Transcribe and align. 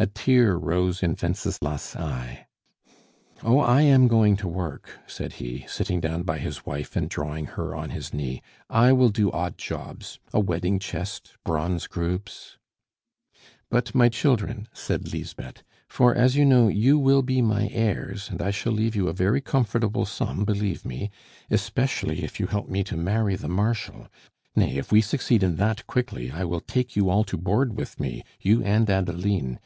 A 0.00 0.06
tear 0.06 0.56
rose 0.56 1.02
in 1.02 1.14
Wenceslas' 1.22 1.94
eye. 1.94 2.46
"Oh, 3.42 3.58
I 3.58 3.82
am 3.82 4.08
going 4.08 4.34
to 4.38 4.48
work," 4.48 4.98
said 5.06 5.34
he, 5.34 5.66
sitting 5.68 6.00
down 6.00 6.22
by 6.22 6.38
his 6.38 6.64
wife 6.64 6.96
and 6.96 7.08
drawing 7.08 7.44
her 7.48 7.74
on 7.74 7.88
to 7.88 7.94
his 7.94 8.14
knee. 8.14 8.40
"I 8.70 8.92
will 8.92 9.10
do 9.10 9.30
odd 9.30 9.58
jobs 9.58 10.18
a 10.32 10.40
wedding 10.40 10.78
chest, 10.78 11.34
bronze 11.44 11.86
groups" 11.86 12.56
"But, 13.70 13.94
my 13.94 14.08
children," 14.08 14.68
said 14.72 15.12
Lisbeth; 15.12 15.62
"for, 15.86 16.14
as 16.14 16.34
you 16.34 16.46
know, 16.46 16.68
you 16.68 16.98
will 16.98 17.22
be 17.22 17.42
my 17.42 17.68
heirs, 17.70 18.30
and 18.30 18.40
I 18.40 18.50
shall 18.50 18.72
leave 18.72 18.96
you 18.96 19.06
a 19.06 19.12
very 19.12 19.42
comfortable 19.42 20.06
sum, 20.06 20.44
believe 20.46 20.84
me, 20.84 21.10
especially 21.50 22.24
if 22.24 22.40
you 22.40 22.46
help 22.46 22.70
me 22.70 22.82
to 22.84 22.96
marry 22.96 23.36
the 23.36 23.48
Marshal; 23.48 24.08
nay, 24.56 24.78
if 24.78 24.90
we 24.90 25.02
succeed 25.02 25.42
in 25.42 25.56
that 25.56 25.86
quickly, 25.86 26.30
I 26.30 26.44
will 26.44 26.60
take 26.60 26.96
you 26.96 27.10
all 27.10 27.22
to 27.24 27.36
board 27.36 27.76
with 27.76 28.00
me 28.00 28.24
you 28.40 28.64
and 28.64 28.88
Adeline. 28.88 29.58